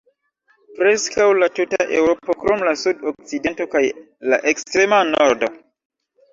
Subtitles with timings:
[0.77, 3.85] Preskaŭ la tuta Eŭropo krom la sud-okcidento kaj
[4.33, 5.55] la ekstrema nordo.